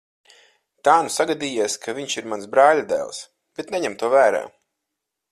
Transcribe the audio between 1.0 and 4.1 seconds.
nu sagadījies, ka viņš ir mans brāļadēls, bet neņem to